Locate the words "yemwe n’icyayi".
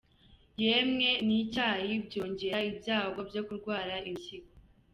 0.63-1.93